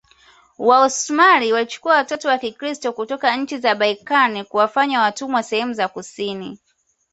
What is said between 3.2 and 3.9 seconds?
nchi za